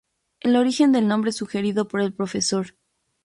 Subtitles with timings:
[0.39, 2.33] El origen del nombre sugerido por el Prof.